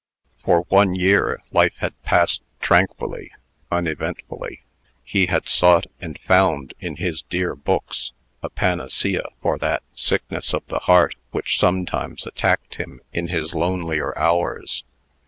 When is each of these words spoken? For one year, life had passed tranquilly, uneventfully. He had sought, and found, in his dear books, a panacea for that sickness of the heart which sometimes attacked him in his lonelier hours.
For 0.43 0.61
one 0.69 0.95
year, 0.95 1.43
life 1.51 1.75
had 1.77 1.93
passed 2.01 2.41
tranquilly, 2.59 3.33
uneventfully. 3.71 4.63
He 5.03 5.27
had 5.27 5.47
sought, 5.47 5.85
and 6.01 6.17
found, 6.21 6.73
in 6.79 6.95
his 6.95 7.21
dear 7.21 7.53
books, 7.53 8.11
a 8.41 8.49
panacea 8.49 9.21
for 9.43 9.59
that 9.59 9.83
sickness 9.93 10.55
of 10.55 10.65
the 10.65 10.79
heart 10.79 11.13
which 11.29 11.59
sometimes 11.59 12.25
attacked 12.25 12.77
him 12.77 13.01
in 13.13 13.27
his 13.27 13.53
lonelier 13.53 14.17
hours. 14.17 14.83